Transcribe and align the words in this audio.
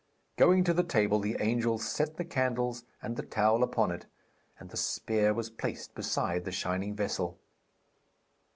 Going 0.35 0.63
to 0.63 0.73
the 0.73 0.81
table 0.81 1.19
the 1.19 1.37
angels 1.39 1.87
set 1.87 2.17
the 2.17 2.25
candles 2.25 2.85
and 3.03 3.15
the 3.15 3.21
towel 3.21 3.61
upon 3.61 3.91
it, 3.91 4.07
and 4.59 4.71
the 4.71 4.75
spear 4.75 5.31
was 5.31 5.51
placed 5.51 5.93
beside 5.93 6.43
the 6.43 6.51
shining 6.51 6.95
vessel. 6.95 7.37